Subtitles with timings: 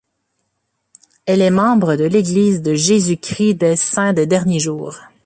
[1.27, 4.99] Elle est membre de l'église de Jésus-Christ des saints des derniers jours.